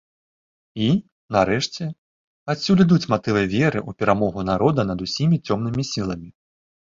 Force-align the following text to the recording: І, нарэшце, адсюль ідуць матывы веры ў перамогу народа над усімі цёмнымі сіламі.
І, 0.83 0.85
нарэшце, 1.35 1.85
адсюль 2.53 2.81
ідуць 2.85 3.07
матывы 3.13 3.43
веры 3.53 3.79
ў 3.89 4.01
перамогу 4.01 4.47
народа 4.51 4.81
над 4.93 4.99
усімі 5.07 5.41
цёмнымі 5.47 5.83
сіламі. 5.93 6.29